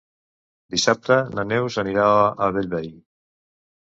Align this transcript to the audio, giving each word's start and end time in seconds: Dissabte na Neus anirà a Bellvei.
Dissabte 0.75 1.17
na 1.39 1.45
Neus 1.51 1.77
anirà 1.85 2.07
a 2.17 2.49
Bellvei. 2.57 2.91